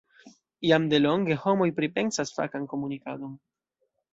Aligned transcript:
Jam 0.69 0.87
delonge 0.93 1.37
homoj 1.43 1.67
pripensas 1.81 2.35
fakan 2.39 2.69
komunikadon. 2.73 3.37